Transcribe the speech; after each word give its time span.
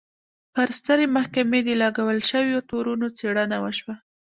پر 0.53 0.67
سترې 0.77 1.05
محکمې 1.17 1.59
د 1.65 1.69
لګول 1.83 2.19
شویو 2.29 2.65
تورونو 2.69 3.07
څېړنه 3.17 3.57
وشوه. 3.63 3.95